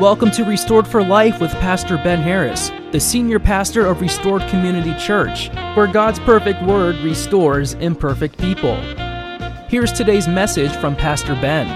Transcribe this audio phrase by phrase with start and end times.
[0.00, 4.92] Welcome to Restored for Life with Pastor Ben Harris, the senior pastor of Restored Community
[4.98, 8.74] Church, where God's perfect word restores imperfect people.
[9.68, 11.68] Here's today's message from Pastor Ben.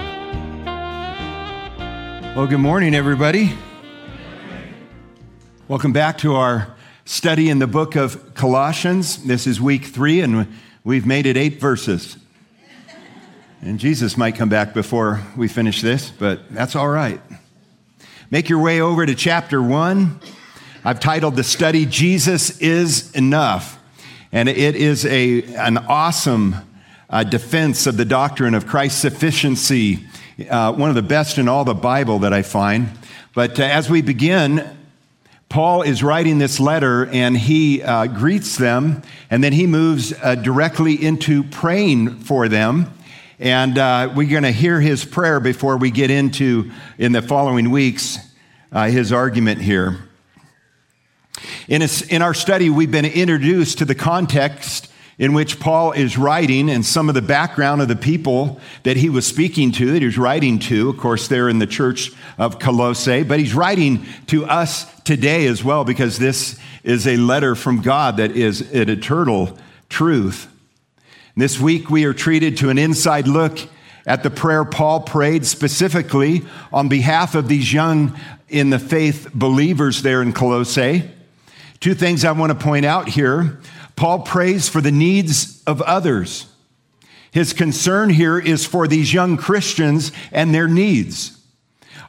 [2.35, 3.53] Well, good morning, everybody.
[5.69, 6.75] Welcome back to our
[7.05, 9.23] study in the book of Colossians.
[9.23, 10.45] This is week three, and
[10.83, 12.17] we've made it eight verses.
[13.61, 17.21] And Jesus might come back before we finish this, but that's all right.
[18.31, 20.19] Make your way over to chapter one.
[20.85, 23.79] I've titled the study, Jesus is Enough.
[24.31, 26.55] And it is a, an awesome
[27.09, 30.05] uh, defense of the doctrine of Christ's sufficiency,
[30.47, 32.91] uh, one of the best in all the Bible that I find.
[33.33, 34.77] But uh, as we begin,
[35.49, 39.01] Paul is writing this letter and he uh, greets them,
[39.31, 42.93] and then he moves uh, directly into praying for them.
[43.39, 47.71] And uh, we're going to hear his prayer before we get into, in the following
[47.71, 48.17] weeks,
[48.69, 49.97] uh, his argument here.
[51.69, 56.17] In, a, in our study, we've been introduced to the context in which Paul is
[56.17, 60.01] writing and some of the background of the people that he was speaking to, that
[60.01, 60.89] he was writing to.
[60.89, 65.63] Of course, they're in the church of Colossae, but he's writing to us today as
[65.63, 69.57] well because this is a letter from God that is an eternal
[69.87, 70.47] truth.
[71.39, 73.59] This week, we are treated to an inside look
[74.05, 78.19] at the prayer Paul prayed specifically on behalf of these young
[78.49, 81.09] in the faith believers there in Colossae.
[81.79, 83.61] Two things I want to point out here.
[83.95, 86.47] Paul prays for the needs of others.
[87.31, 91.41] His concern here is for these young Christians and their needs.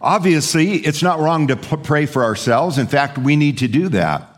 [0.00, 2.78] Obviously, it's not wrong to pray for ourselves.
[2.78, 4.29] In fact, we need to do that.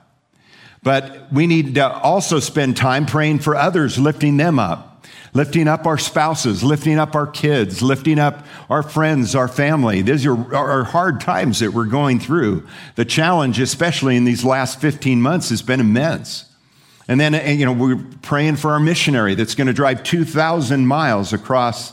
[0.83, 5.86] But we need to also spend time praying for others, lifting them up, lifting up
[5.86, 10.03] our spouses, lifting up our kids, lifting up our friends, our family.
[10.03, 12.66] These are, are hard times that we're going through.
[12.97, 16.47] The challenge, especially in these last 15 months, has been immense.
[17.06, 21.32] And then, you know, we're praying for our missionary that's going to drive 2,000 miles
[21.32, 21.92] across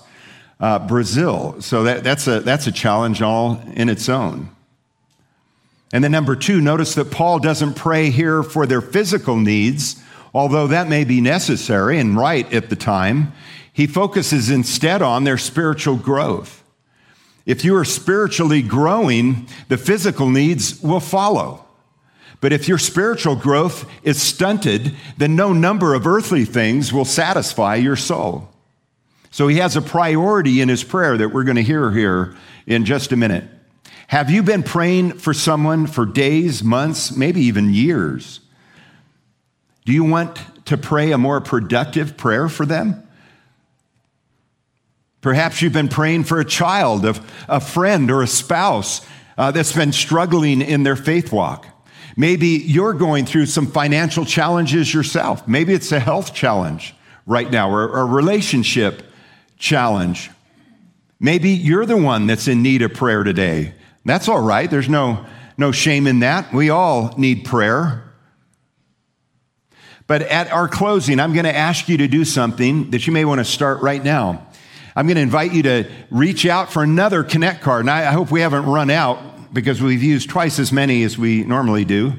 [0.60, 1.62] uh, Brazil.
[1.62, 4.50] So that, that's, a, that's a challenge all in its own.
[5.92, 10.02] And then, number two, notice that Paul doesn't pray here for their physical needs,
[10.34, 13.34] although that may be necessary and right at the time.
[13.74, 16.64] He focuses instead on their spiritual growth.
[17.46, 21.66] If you are spiritually growing, the physical needs will follow.
[22.42, 27.76] But if your spiritual growth is stunted, then no number of earthly things will satisfy
[27.76, 28.50] your soul.
[29.32, 32.36] So he has a priority in his prayer that we're going to hear here
[32.66, 33.44] in just a minute.
[34.10, 38.40] Have you been praying for someone for days, months, maybe even years?
[39.86, 43.08] Do you want to pray a more productive prayer for them?
[45.22, 47.06] Perhaps you've been praying for a child,
[47.48, 49.06] a friend, or a spouse
[49.38, 51.68] uh, that's been struggling in their faith walk.
[52.18, 55.48] Maybe you're going through some financial challenges yourself.
[55.48, 56.96] Maybe it's a health challenge
[57.28, 59.04] right now or a relationship
[59.60, 60.32] challenge.
[61.20, 63.76] Maybe you're the one that's in need of prayer today.
[64.06, 64.70] That's all right.
[64.70, 65.26] There's no,
[65.58, 66.54] no shame in that.
[66.54, 68.06] We all need prayer.
[70.08, 73.26] But at our closing, I'm going to ask you to do something that you may
[73.26, 74.48] want to start right now.
[74.96, 77.82] I'm going to invite you to reach out for another Connect card.
[77.82, 81.44] And I, hope we haven't run out because we've used twice as many as we
[81.44, 82.14] normally do.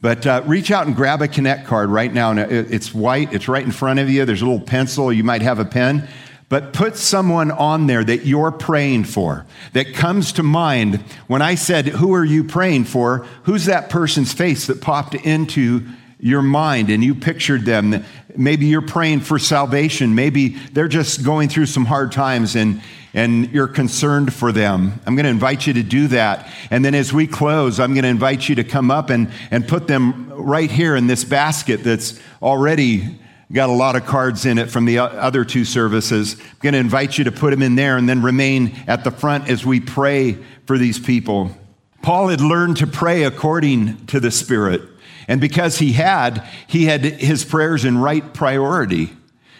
[0.00, 2.32] But uh, reach out and grab a Connect card right now.
[2.32, 4.24] It's white, it's right in front of you.
[4.24, 6.08] There's a little pencil, you might have a pen
[6.48, 10.96] but put someone on there that you're praying for, that comes to mind.
[11.26, 13.26] When I said, Who are you praying for?
[13.44, 15.86] Who's that person's face that popped into
[16.20, 18.04] your mind and you pictured them?
[18.36, 20.14] Maybe you're praying for salvation.
[20.14, 22.80] Maybe they're just going through some hard times and,
[23.12, 25.00] and you're concerned for them.
[25.04, 26.48] I'm going to invite you to do that.
[26.70, 29.66] And then as we close, I'm going to invite you to come up and, and
[29.66, 33.18] put them right here in this basket that's already
[33.54, 36.34] got a lot of cards in it from the other two services.
[36.34, 39.12] I'm going to invite you to put them in there and then remain at the
[39.12, 41.52] front as we pray for these people.
[42.02, 44.82] Paul had learned to pray according to the Spirit.
[45.28, 49.12] And because he had, he had his prayers in right priority.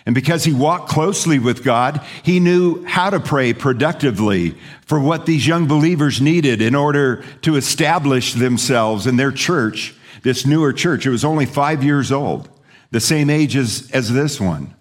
[0.05, 5.27] And because he walked closely with God, he knew how to pray productively for what
[5.27, 11.07] these young believers needed in order to establish themselves in their church, this newer church.
[11.07, 12.49] It was only five years old
[12.91, 14.75] the same age as, as this one.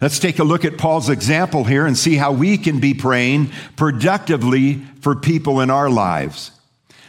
[0.00, 3.50] Let's take a look at Paul's example here and see how we can be praying
[3.76, 6.52] productively for people in our lives.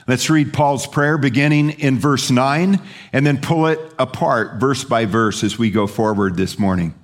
[0.07, 2.81] Let's read Paul's prayer beginning in verse 9
[3.13, 6.95] and then pull it apart verse by verse as we go forward this morning.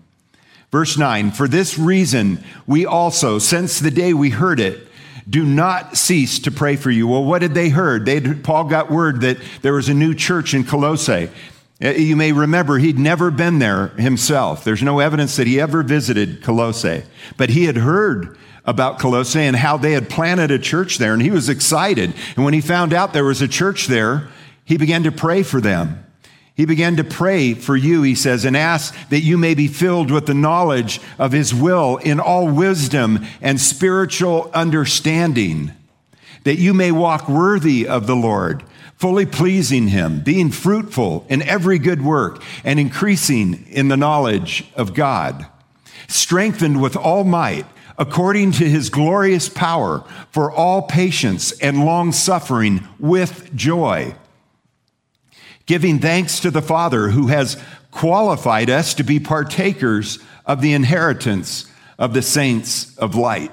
[0.72, 4.88] Verse 9 For this reason, we also, since the day we heard it,
[5.30, 7.08] do not cease to pray for you.
[7.08, 8.06] Well, what did they heard?
[8.06, 11.30] They Paul got word that there was a new church in Colossae.
[11.84, 14.64] Uh, you may remember he'd never been there himself.
[14.64, 17.04] There's no evidence that he ever visited Colossae,
[17.36, 21.22] but he had heard about Colossae and how they had planted a church there, and
[21.22, 22.14] he was excited.
[22.36, 24.30] And when he found out there was a church there,
[24.64, 26.02] he began to pray for them.
[26.56, 30.10] He began to pray for you, he says, and ask that you may be filled
[30.10, 35.74] with the knowledge of his will in all wisdom and spiritual understanding,
[36.46, 38.64] that you may walk worthy of the Lord
[38.98, 44.94] fully pleasing Him, being fruitful in every good work, and increasing in the knowledge of
[44.94, 45.46] God,
[46.08, 47.66] strengthened with all might
[47.98, 54.16] according to His glorious power for all patience and long suffering with joy,
[55.66, 61.72] giving thanks to the Father who has qualified us to be partakers of the inheritance
[61.98, 63.52] of the saints of light.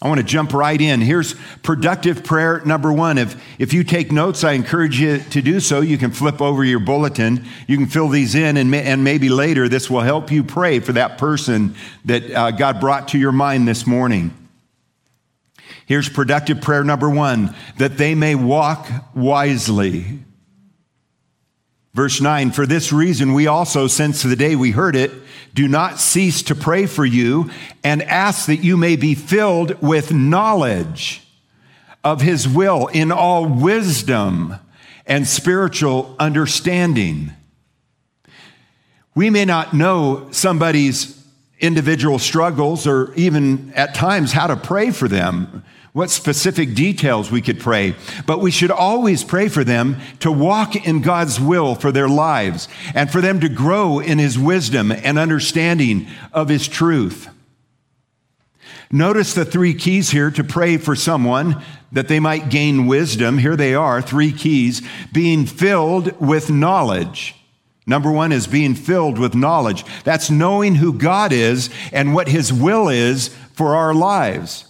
[0.00, 1.00] I want to jump right in.
[1.00, 3.18] Here's productive prayer number one.
[3.18, 5.80] If, if you take notes, I encourage you to do so.
[5.80, 7.44] You can flip over your bulletin.
[7.66, 10.92] You can fill these in, and, and maybe later this will help you pray for
[10.92, 11.74] that person
[12.04, 14.32] that uh, God brought to your mind this morning.
[15.86, 18.86] Here's productive prayer number one that they may walk
[19.16, 20.20] wisely.
[21.98, 25.10] Verse 9, for this reason, we also, since the day we heard it,
[25.52, 27.50] do not cease to pray for you
[27.82, 31.26] and ask that you may be filled with knowledge
[32.04, 34.54] of his will in all wisdom
[35.06, 37.32] and spiritual understanding.
[39.16, 41.20] We may not know somebody's
[41.58, 45.64] individual struggles or even at times how to pray for them
[45.98, 47.92] what specific details we could pray,
[48.24, 52.68] but we should always pray for them to walk in God's will for their lives
[52.94, 57.28] and for them to grow in His wisdom and understanding of His truth.
[58.92, 63.38] Notice the three keys here to pray for someone that they might gain wisdom.
[63.38, 67.34] Here they are, three keys being filled with knowledge.
[67.88, 69.84] Number one is being filled with knowledge.
[70.04, 74.67] That's knowing who God is and what His will is for our lives.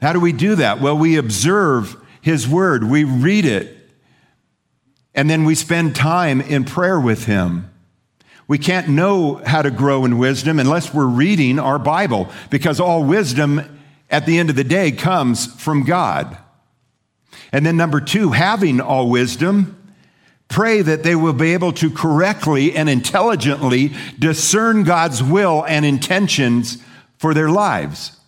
[0.00, 0.80] How do we do that?
[0.80, 3.76] Well, we observe His Word, we read it,
[5.14, 7.70] and then we spend time in prayer with Him.
[8.46, 13.04] We can't know how to grow in wisdom unless we're reading our Bible, because all
[13.04, 16.38] wisdom at the end of the day comes from God.
[17.52, 19.74] And then, number two, having all wisdom,
[20.48, 26.78] pray that they will be able to correctly and intelligently discern God's will and intentions
[27.18, 28.18] for their lives.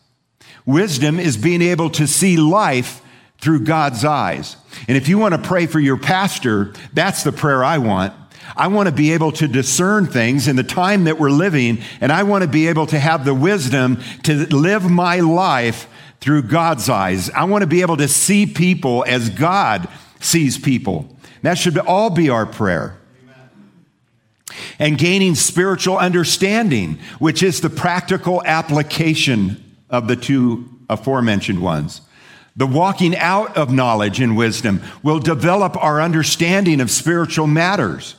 [0.70, 3.02] Wisdom is being able to see life
[3.38, 4.56] through God's eyes.
[4.87, 8.14] And if you want to pray for your pastor, that's the prayer I want.
[8.56, 12.12] I want to be able to discern things in the time that we're living, and
[12.12, 15.88] I want to be able to have the wisdom to live my life
[16.20, 17.31] through God's eyes.
[17.31, 19.88] I want to be able to see people as God
[20.20, 21.16] sees people.
[21.43, 22.99] That should all be our prayer.
[24.78, 32.00] And gaining spiritual understanding, which is the practical application of the two aforementioned ones.
[32.56, 38.16] The walking out of knowledge and wisdom will develop our understanding of spiritual matters.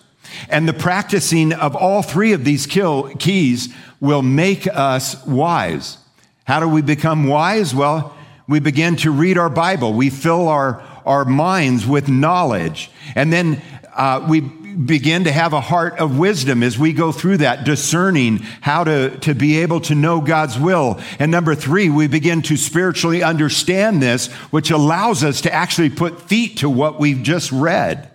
[0.50, 5.98] And the practicing of all three of these keys will make us wise.
[6.46, 7.76] How do we become wise?
[7.76, 8.16] Well,
[8.48, 9.94] we begin to read our Bible.
[9.94, 12.90] We fill our, our minds with knowledge.
[13.16, 13.62] And then
[13.94, 14.42] uh, we
[14.76, 19.18] begin to have a heart of wisdom as we go through that, discerning how to,
[19.20, 21.00] to be able to know God's will.
[21.20, 26.22] And number three, we begin to spiritually understand this, which allows us to actually put
[26.22, 28.12] feet to what we've just read.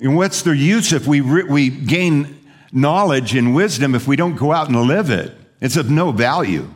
[0.00, 2.38] And what's the use if we, re- we gain
[2.72, 5.32] knowledge and wisdom if we don't go out and live it?
[5.60, 6.68] It's of no value.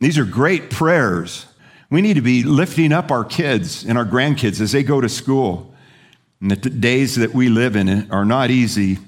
[0.00, 1.46] These are great prayers.
[1.90, 5.08] We need to be lifting up our kids and our grandkids as they go to
[5.08, 5.74] school.
[6.40, 8.98] And the days that we live in are not easy.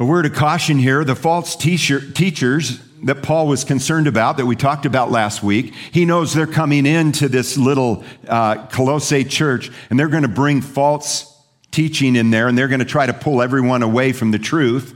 [0.00, 4.46] A word of caution here the false teacher, teachers that Paul was concerned about, that
[4.46, 9.70] we talked about last week, he knows they're coming into this little uh, Colossae church
[9.90, 11.36] and they're going to bring false
[11.70, 14.94] teaching in there and they're going to try to pull everyone away from the truth.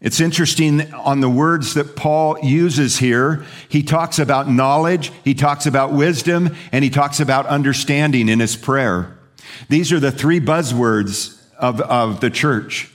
[0.00, 3.44] It's interesting on the words that Paul uses here.
[3.68, 8.56] He talks about knowledge, he talks about wisdom, and he talks about understanding in his
[8.56, 9.16] prayer.
[9.68, 12.90] These are the three buzzwords of, of the church.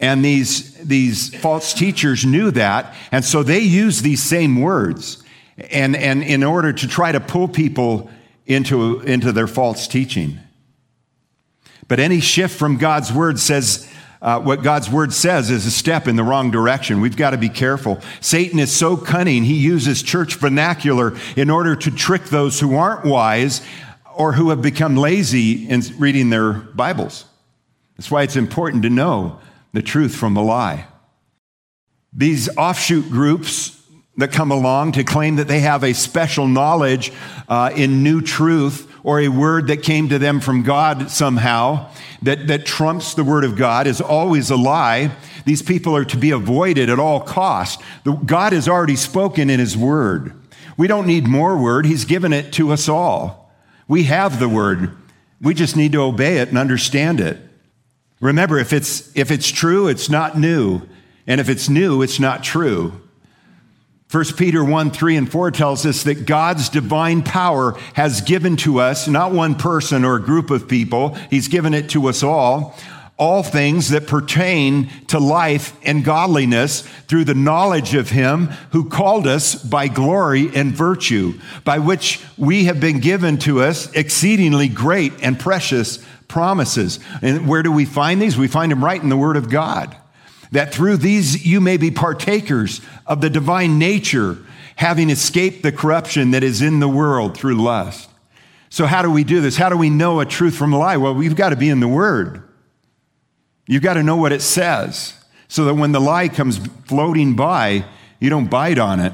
[0.00, 2.94] And these, these false teachers knew that.
[3.10, 5.22] And so they use these same words
[5.56, 8.10] and, and in order to try to pull people
[8.46, 10.38] into, into their false teaching.
[11.88, 16.08] But any shift from God's word says uh, what God's word says is a step
[16.08, 17.00] in the wrong direction.
[17.00, 18.00] We've got to be careful.
[18.20, 23.04] Satan is so cunning, he uses church vernacular in order to trick those who aren't
[23.04, 23.62] wise
[24.18, 27.24] or who have become lazy in reading their Bibles.
[27.96, 29.38] That's why it's important to know
[29.72, 30.86] the truth from the lie.
[32.12, 33.80] These offshoot groups
[34.16, 37.12] that come along to claim that they have a special knowledge
[37.48, 41.88] uh, in new truth or a word that came to them from God somehow
[42.22, 45.12] that, that trumps the word of God is always a lie.
[45.44, 47.80] These people are to be avoided at all costs.
[48.26, 50.32] God has already spoken in his word.
[50.76, 51.86] We don't need more word.
[51.86, 53.47] He's given it to us all.
[53.88, 54.96] We have the word.
[55.40, 57.38] We just need to obey it and understand it.
[58.20, 60.82] Remember, if it's, if it's true, it's not new.
[61.26, 63.00] And if it's new, it's not true.
[64.10, 68.80] 1 Peter 1 3 and 4 tells us that God's divine power has given to
[68.80, 72.74] us, not one person or a group of people, He's given it to us all,
[73.18, 79.26] all things that pertain to life and godliness through the knowledge of Him who called
[79.26, 85.12] us by glory and virtue, by which we have been given to us exceedingly great
[85.20, 87.00] and precious promises.
[87.20, 88.38] And where do we find these?
[88.38, 89.96] We find them right in the Word of God
[90.52, 94.38] that through these you may be partakers of the divine nature,
[94.76, 98.08] having escaped the corruption that is in the world through lust.
[98.70, 99.56] So, how do we do this?
[99.56, 100.96] How do we know a truth from a lie?
[100.98, 102.42] Well, we've got to be in the Word.
[103.68, 105.14] You've got to know what it says
[105.46, 107.84] so that when the lie comes floating by,
[108.18, 109.12] you don't bite on it.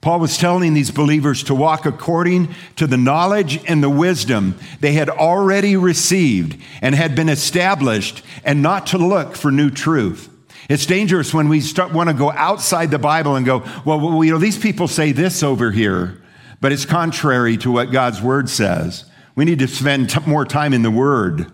[0.00, 4.92] Paul was telling these believers to walk according to the knowledge and the wisdom they
[4.92, 10.28] had already received and had been established, and not to look for new truth.
[10.68, 14.24] It's dangerous when we start, want to go outside the Bible and go, well, well,
[14.24, 16.22] you know, these people say this over here,
[16.60, 19.04] but it's contrary to what God's word says.
[19.34, 21.50] We need to spend t- more time in the word.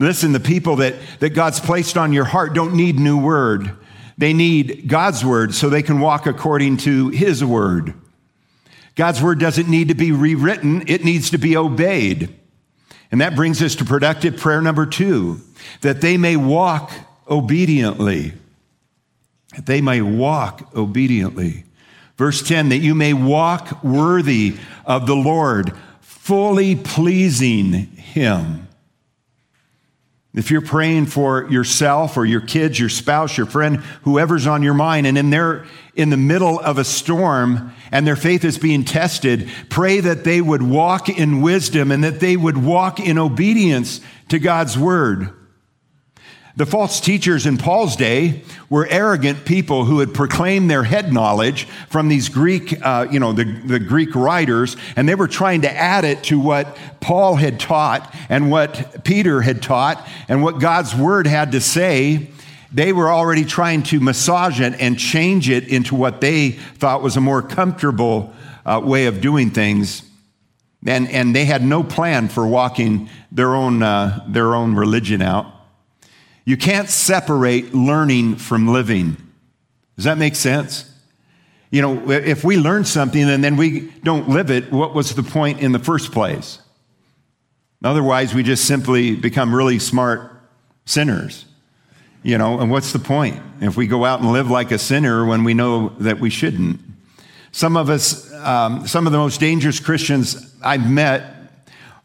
[0.00, 3.76] Listen, the people that, that God's placed on your heart don't need new word.
[4.16, 7.92] They need God's word so they can walk according to his word.
[8.94, 12.34] God's word doesn't need to be rewritten, it needs to be obeyed.
[13.12, 15.40] And that brings us to productive prayer number two
[15.82, 16.90] that they may walk
[17.28, 18.32] obediently.
[19.54, 21.64] That they may walk obediently.
[22.16, 28.66] Verse 10 that you may walk worthy of the Lord, fully pleasing him.
[30.32, 34.74] If you're praying for yourself or your kids, your spouse, your friend, whoever's on your
[34.74, 38.84] mind, and in they're in the middle of a storm and their faith is being
[38.84, 44.00] tested, pray that they would walk in wisdom and that they would walk in obedience
[44.28, 45.30] to God's word.
[46.60, 51.64] The false teachers in Paul's day were arrogant people who had proclaimed their head knowledge
[51.88, 55.72] from these Greek, uh, you know, the, the Greek writers, and they were trying to
[55.74, 60.94] add it to what Paul had taught and what Peter had taught and what God's
[60.94, 62.28] word had to say.
[62.70, 67.16] They were already trying to massage it and change it into what they thought was
[67.16, 68.34] a more comfortable
[68.66, 70.02] uh, way of doing things.
[70.86, 75.54] And, and they had no plan for walking their own, uh, their own religion out.
[76.50, 79.16] You can't separate learning from living.
[79.94, 80.84] Does that make sense?
[81.70, 85.22] You know, if we learn something and then we don't live it, what was the
[85.22, 86.58] point in the first place?
[87.84, 90.42] Otherwise, we just simply become really smart
[90.86, 91.44] sinners.
[92.24, 95.24] You know, and what's the point if we go out and live like a sinner
[95.24, 96.80] when we know that we shouldn't?
[97.52, 101.32] Some of us, um, some of the most dangerous Christians I've met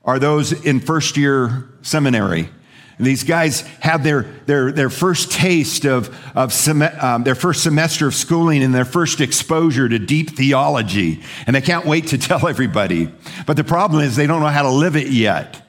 [0.04, 2.52] are those in first year seminary
[2.98, 8.08] these guys have their, their, their first taste of, of sem- um, their first semester
[8.08, 11.22] of schooling and their first exposure to deep theology.
[11.46, 13.12] And they can't wait to tell everybody.
[13.46, 15.62] But the problem is they don't know how to live it yet.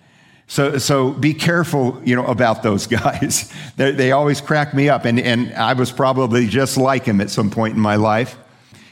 [0.46, 3.52] So, so be careful, you know, about those guys.
[3.76, 5.04] they, they always crack me up.
[5.04, 8.38] And, and I was probably just like him at some point in my life.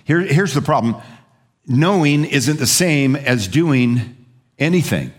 [0.05, 1.01] Here, here's the problem.
[1.67, 4.17] Knowing isn't the same as doing
[4.59, 5.13] anything.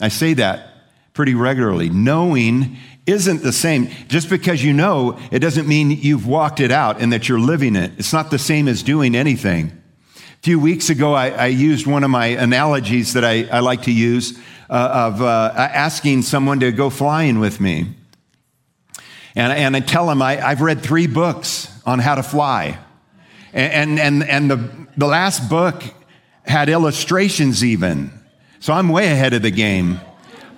[0.00, 0.75] I say that
[1.16, 1.88] pretty regularly.
[1.88, 3.88] Knowing isn't the same.
[4.06, 7.74] Just because you know, it doesn't mean you've walked it out and that you're living
[7.74, 7.92] it.
[7.96, 9.72] It's not the same as doing anything.
[10.16, 13.82] A few weeks ago, I, I used one of my analogies that I, I like
[13.82, 17.86] to use uh, of uh, asking someone to go flying with me.
[19.34, 22.78] And, and I tell them I, have read three books on how to fly.
[23.52, 25.82] And, and, and the, the last book
[26.44, 28.10] had illustrations even.
[28.60, 30.00] So I'm way ahead of the game.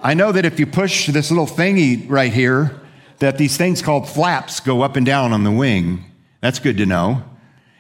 [0.01, 2.81] I know that if you push this little thingy right here,
[3.19, 6.05] that these things called flaps go up and down on the wing.
[6.41, 7.25] That's good to know.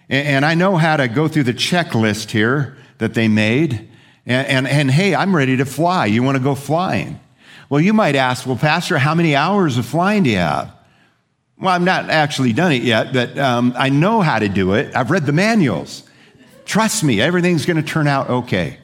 [0.08, 3.88] And I know how to go through the checklist here that they made.
[4.26, 6.06] And, and, and hey, I'm ready to fly.
[6.06, 7.20] You want to go flying?
[7.68, 10.72] Well, you might ask, well, Pastor, how many hours of flying do you have?
[11.60, 14.94] Well, I've not actually done it yet, but um, I know how to do it.
[14.96, 16.04] I've read the manuals.
[16.64, 18.78] Trust me, everything's going to turn out okay.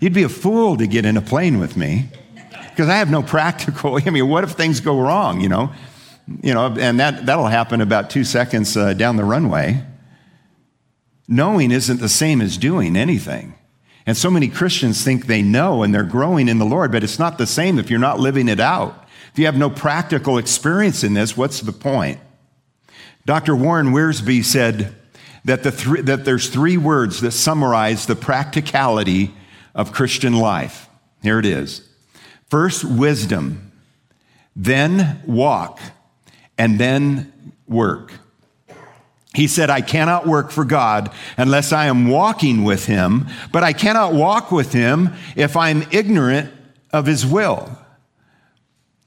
[0.00, 2.08] You'd be a fool to get in a plane with me
[2.74, 3.98] because I have no practical.
[4.04, 5.40] I mean, what if things go wrong?
[5.40, 5.72] You know,
[6.42, 9.84] you know, and that that'll happen about two seconds uh, down the runway.
[11.26, 13.54] Knowing isn't the same as doing anything.
[14.06, 17.18] And so many Christians think they know and they're growing in the Lord, but it's
[17.18, 19.08] not the same if you're not living it out.
[19.32, 22.20] If you have no practical experience in this, what's the point?
[23.24, 23.56] Dr.
[23.56, 24.94] Warren Wiersbe said
[25.46, 29.34] that, the th- that there's three words that summarize the practicality
[29.74, 30.88] of Christian life.
[31.22, 31.88] Here it is.
[32.48, 33.72] First, wisdom,
[34.54, 35.80] then walk,
[36.56, 37.32] and then
[37.66, 38.12] work.
[39.34, 43.72] He said, I cannot work for God unless I am walking with Him, but I
[43.72, 46.52] cannot walk with Him if I'm ignorant
[46.92, 47.76] of His will.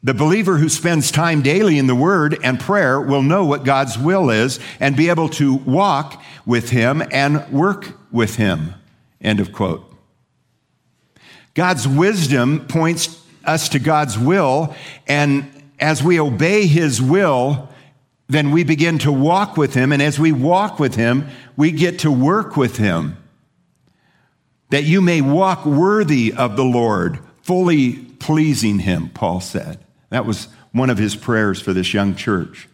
[0.03, 3.97] The believer who spends time daily in the Word and prayer will know what God's
[3.97, 8.73] will is and be able to walk with Him and work with Him.
[9.21, 9.83] End of quote.
[11.53, 14.75] God's wisdom points us to God's will,
[15.07, 15.49] and
[15.79, 17.69] as we obey His will,
[18.27, 19.91] then we begin to walk with Him.
[19.91, 23.17] And as we walk with Him, we get to work with Him.
[24.69, 29.79] That you may walk worthy of the Lord, fully pleasing Him, Paul said.
[30.09, 32.67] That was one of his prayers for this young church.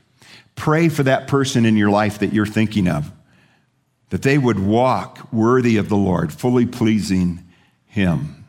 [0.56, 3.12] Pray for that person in your life that you're thinking of,
[4.10, 7.44] that they would walk worthy of the Lord, fully pleasing
[7.86, 8.43] Him.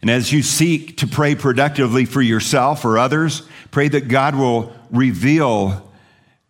[0.00, 4.72] And as you seek to pray productively for yourself or others, pray that God will
[4.90, 5.90] reveal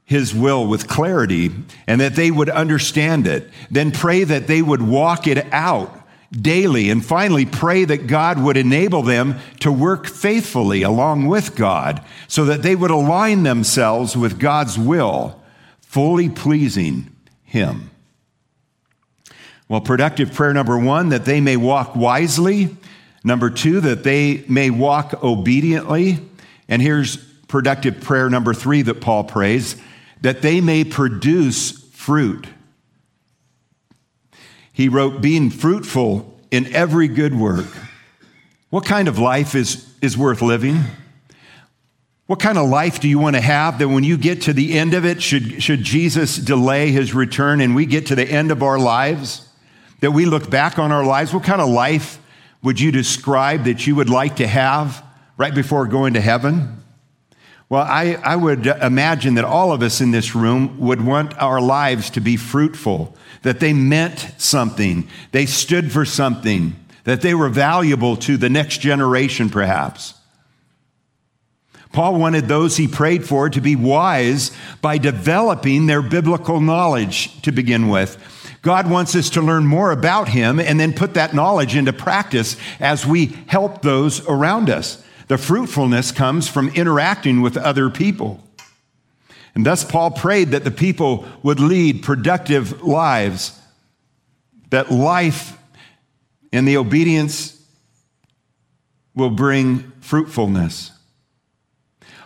[0.04, 1.50] his will with clarity
[1.86, 3.50] and that they would understand it.
[3.70, 5.94] Then pray that they would walk it out
[6.32, 6.90] daily.
[6.90, 12.44] And finally, pray that God would enable them to work faithfully along with God so
[12.46, 15.42] that they would align themselves with God's will,
[15.80, 17.14] fully pleasing
[17.44, 17.90] Him.
[19.68, 22.76] Well, productive prayer number one, that they may walk wisely.
[23.28, 26.18] Number two, that they may walk obediently.
[26.66, 29.76] And here's productive prayer number three that Paul prays
[30.22, 32.46] that they may produce fruit.
[34.72, 37.66] He wrote, being fruitful in every good work.
[38.70, 40.82] What kind of life is, is worth living?
[42.28, 44.78] What kind of life do you want to have that when you get to the
[44.78, 48.50] end of it, should, should Jesus delay his return and we get to the end
[48.50, 49.46] of our lives,
[50.00, 51.34] that we look back on our lives?
[51.34, 52.18] What kind of life
[52.62, 55.04] would you describe that you would like to have
[55.36, 56.82] right before going to heaven?
[57.68, 61.60] Well, I, I would imagine that all of us in this room would want our
[61.60, 67.50] lives to be fruitful, that they meant something, they stood for something, that they were
[67.50, 70.14] valuable to the next generation, perhaps.
[71.92, 74.50] Paul wanted those he prayed for to be wise
[74.82, 78.16] by developing their biblical knowledge to begin with.
[78.62, 82.56] God wants us to learn more about him and then put that knowledge into practice
[82.80, 85.02] as we help those around us.
[85.28, 88.42] The fruitfulness comes from interacting with other people.
[89.54, 93.58] And thus, Paul prayed that the people would lead productive lives,
[94.70, 95.56] that life
[96.52, 97.60] and the obedience
[99.14, 100.92] will bring fruitfulness.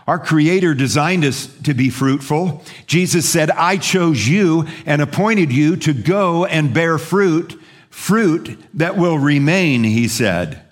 [0.07, 2.65] Our Creator designed us to be fruitful.
[2.87, 8.97] Jesus said, I chose you and appointed you to go and bear fruit, fruit that
[8.97, 10.63] will remain, he said.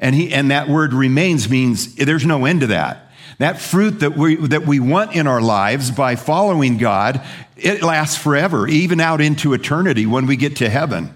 [0.00, 3.12] And, he, and that word remains means there's no end to that.
[3.38, 7.20] That fruit that we, that we want in our lives by following God,
[7.56, 11.14] it lasts forever, even out into eternity when we get to heaven.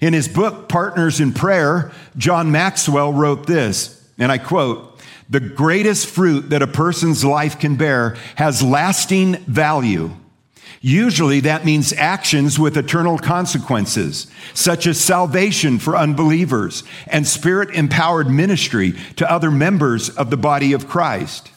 [0.00, 4.98] In his book, Partners in Prayer, John Maxwell wrote this, and I quote,
[5.28, 10.14] the greatest fruit that a person's life can bear has lasting value
[10.86, 18.28] Usually that means actions with eternal consequences, such as salvation for unbelievers and spirit empowered
[18.28, 21.50] ministry to other members of the body of Christ.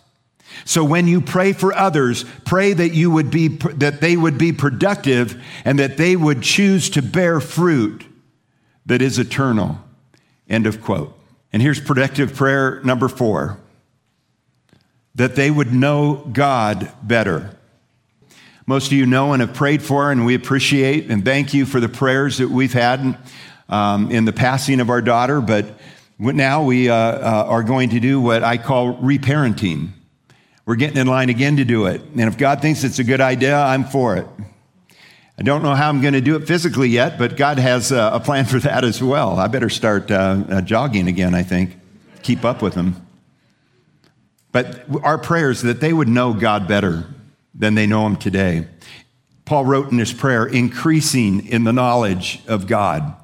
[0.64, 4.54] So when you pray for others, pray that you would be, that they would be
[4.54, 8.06] productive and that they would choose to bear fruit
[8.86, 9.78] that is eternal.
[10.48, 11.17] End of quote.
[11.54, 13.60] And here's productive prayer number four
[15.16, 17.58] that they would know God better.
[18.68, 21.80] Most of you know and have prayed for, and we appreciate and thank you for
[21.80, 23.18] the prayers that we've had
[23.70, 25.42] um, in the passing of our daughter.
[25.42, 25.66] But
[26.20, 29.90] now we uh, uh, are going to do what I call reparenting.
[30.66, 32.02] We're getting in line again to do it.
[32.02, 34.28] And if God thinks it's a good idea, I'm for it.
[35.40, 38.10] I don't know how I'm going to do it physically yet, but God has uh,
[38.12, 39.38] a plan for that as well.
[39.38, 41.80] I better start uh, uh, jogging again, I think.
[42.24, 43.06] keep up with them.
[44.52, 47.06] But our prayer is that they would know God better
[47.54, 48.68] than they know Him today.
[49.48, 53.16] Paul wrote in his prayer, increasing in the knowledge of God.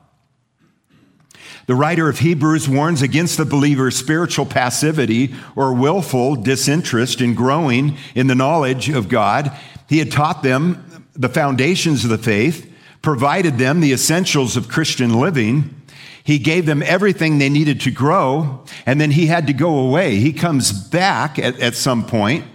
[1.66, 7.98] The writer of Hebrews warns against the believer's spiritual passivity or willful disinterest in growing
[8.16, 9.52] in the knowledge of God.
[9.90, 12.70] He had taught them the foundations of the faith,
[13.02, 15.82] provided them the essentials of Christian living.
[16.24, 20.16] He gave them everything they needed to grow, and then he had to go away.
[20.16, 22.46] He comes back at, at some point,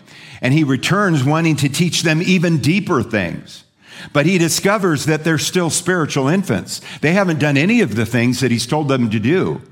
[0.41, 3.65] and he returns wanting to teach them even deeper things.
[4.13, 6.81] But he discovers that they're still spiritual infants.
[7.01, 9.63] They haven't done any of the things that he's told them to do.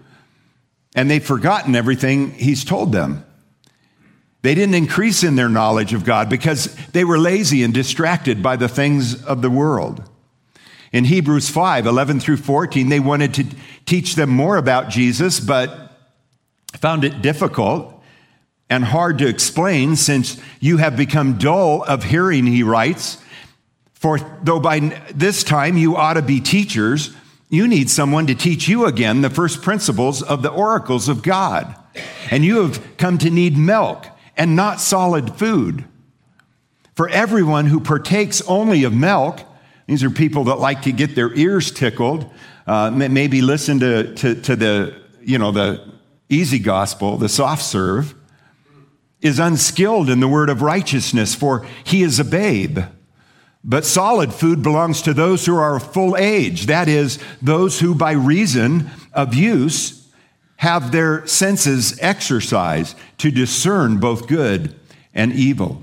[0.94, 3.26] And they've forgotten everything he's told them.
[4.47, 8.55] They didn't increase in their knowledge of God because they were lazy and distracted by
[8.55, 10.09] the things of the world.
[10.93, 13.47] In Hebrews 5 11 through 14, they wanted to
[13.87, 15.99] teach them more about Jesus, but
[16.75, 18.01] found it difficult
[18.71, 23.19] and hard to explain since you have become dull of hearing, he writes.
[23.95, 24.79] For though by
[25.13, 27.17] this time you ought to be teachers,
[27.49, 31.75] you need someone to teach you again the first principles of the oracles of God.
[32.31, 35.85] And you have come to need milk and not solid food.
[36.94, 39.40] For everyone who partakes only of milk,
[39.87, 42.31] these are people that like to get their ears tickled,
[42.66, 45.85] uh, maybe listen to, to, to the, you know, the
[46.29, 48.14] easy gospel, the soft serve,
[49.20, 52.81] is unskilled in the word of righteousness, for he is a babe.
[53.62, 57.94] But solid food belongs to those who are of full age, that is, those who
[57.94, 60.06] by reason of use
[60.57, 64.75] have their senses exercised to discern both good
[65.14, 65.83] and evil.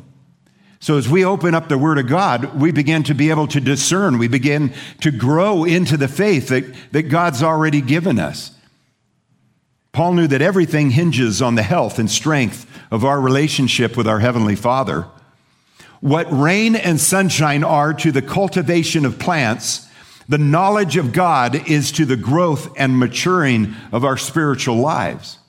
[0.80, 3.62] So, as we open up the Word of God, we begin to be able to
[3.62, 4.18] discern.
[4.18, 8.52] We begin to grow into the faith that, that God's already given us.
[9.94, 14.20] Paul knew that everything hinges on the health and strength of our relationship with our
[14.20, 15.08] Heavenly Father.
[16.02, 19.83] What rain and sunshine are to the cultivation of plants,
[20.28, 25.40] the knowledge of God is to the growth and maturing of our spiritual lives.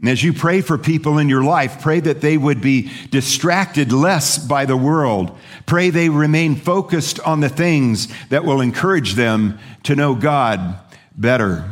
[0.00, 3.90] And as you pray for people in your life, pray that they would be distracted
[3.90, 5.34] less by the world.
[5.64, 10.78] Pray they remain focused on the things that will encourage them to know God
[11.16, 11.70] better.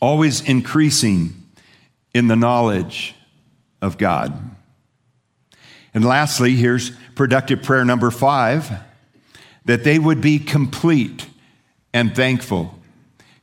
[0.00, 1.44] Always increasing
[2.12, 3.14] in the knowledge
[3.80, 4.56] of God.
[5.94, 8.70] And lastly, here's productive prayer number five
[9.66, 11.26] that they would be complete
[11.92, 12.78] and thankful.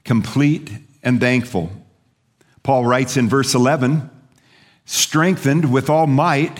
[0.03, 0.71] Complete
[1.03, 1.71] and thankful.
[2.63, 4.09] Paul writes in verse 11
[4.85, 6.59] strengthened with all might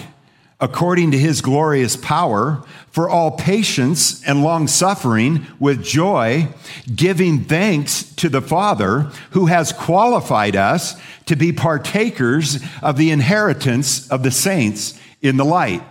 [0.59, 6.47] according to his glorious power for all patience and long suffering with joy,
[6.95, 10.95] giving thanks to the Father who has qualified us
[11.25, 15.83] to be partakers of the inheritance of the saints in the light.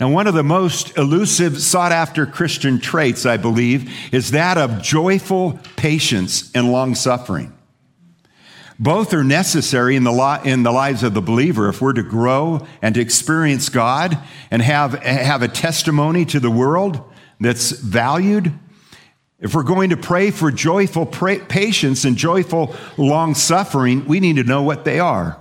[0.00, 4.82] Now, one of the most elusive, sought after Christian traits, I believe, is that of
[4.82, 7.52] joyful patience and long suffering.
[8.78, 12.66] Both are necessary in the, in the lives of the believer if we're to grow
[12.80, 14.16] and to experience God
[14.50, 17.02] and have, have a testimony to the world
[17.40, 18.52] that's valued.
[19.40, 24.36] If we're going to pray for joyful pra- patience and joyful long suffering, we need
[24.36, 25.40] to know what they are.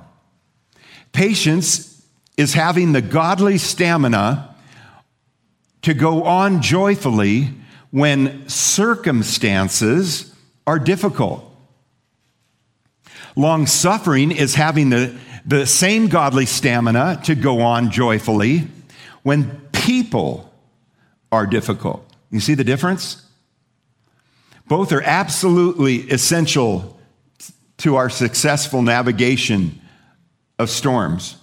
[1.12, 1.97] Patience
[2.38, 4.56] is having the godly stamina
[5.82, 7.50] to go on joyfully
[7.92, 10.34] when circumstances
[10.66, 11.44] are difficult.
[13.36, 18.68] Long suffering is having the, the same godly stamina to go on joyfully
[19.24, 20.54] when people
[21.32, 22.04] are difficult.
[22.32, 23.24] You see the difference?
[24.68, 27.00] Both are absolutely essential
[27.78, 29.80] to our successful navigation
[30.60, 31.38] of storms.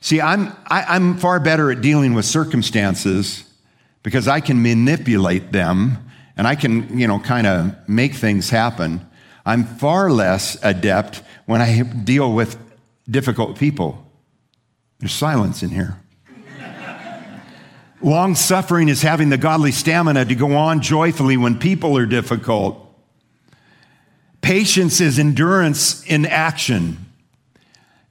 [0.00, 3.44] See, I'm, I, am i am far better at dealing with circumstances
[4.02, 5.98] because I can manipulate them
[6.36, 9.06] and I can, you know, kind of make things happen.
[9.44, 12.58] I'm far less adept when I deal with
[13.08, 14.04] difficult people.
[14.98, 15.98] There's silence in here.
[18.02, 22.82] Long suffering is having the godly stamina to go on joyfully when people are difficult.
[24.40, 27.05] Patience is endurance in action.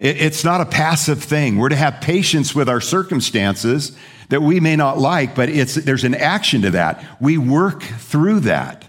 [0.08, 1.58] It's not a passive thing.
[1.58, 3.92] We're to have patience with our circumstances
[4.30, 7.04] that we may not like, but it's, there's an action to that.
[7.20, 8.88] We work through that.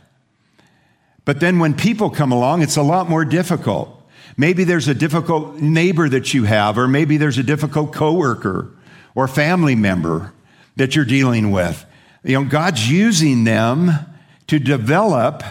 [1.24, 4.06] But then when people come along, it's a lot more difficult.
[4.36, 8.76] Maybe there's a difficult neighbor that you have, or maybe there's a difficult coworker
[9.14, 10.34] or family member
[10.76, 11.86] that you're dealing with.
[12.24, 13.90] You know, God's using them
[14.48, 15.42] to develop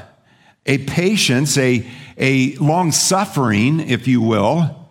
[0.67, 4.84] a patience, a, a long suffering, if you will.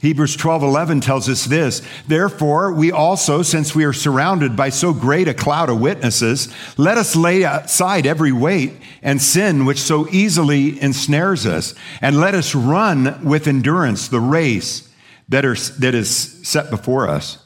[0.00, 1.82] Hebrews 12 11 tells us this.
[2.06, 6.96] Therefore, we also, since we are surrounded by so great a cloud of witnesses, let
[6.96, 12.54] us lay aside every weight and sin which so easily ensnares us, and let us
[12.54, 14.88] run with endurance the race
[15.28, 17.44] that, are, that is set before us.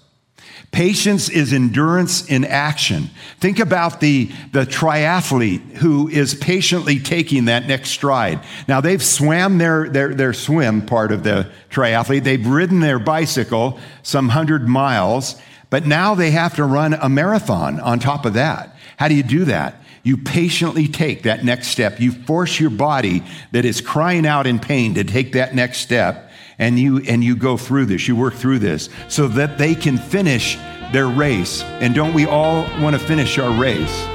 [0.72, 3.10] Patience is endurance in action.
[3.38, 8.40] Think about the, the triathlete who is patiently taking that next stride.
[8.66, 13.78] Now, they've swam their, their, their swim part of the triathlete, they've ridden their bicycle
[14.02, 15.36] some hundred miles,
[15.68, 18.74] but now they have to run a marathon on top of that.
[18.96, 19.76] How do you do that?
[20.02, 22.00] You patiently take that next step.
[22.00, 26.30] You force your body that is crying out in pain to take that next step
[26.62, 29.98] and you and you go through this you work through this so that they can
[29.98, 30.56] finish
[30.92, 31.62] their race.
[31.80, 34.06] And don't we all want to finish our race?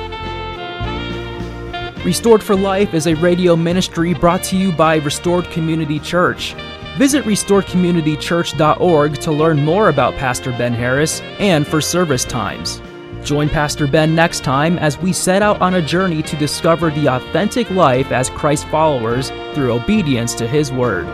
[2.05, 6.53] Restored for life is a radio ministry brought to you by restored community church.
[6.97, 12.81] Visit restoredcommunitychurch.org to learn more about pastor ben harris and for service times.
[13.23, 17.07] Join Pastor Ben next time as we set out on a journey to discover the
[17.07, 21.07] authentic life as Christ followers through obedience to His Word.